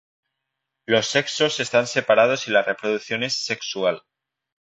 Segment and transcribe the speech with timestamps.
[0.87, 4.01] Los sexos están separados y la reproducción es sexual.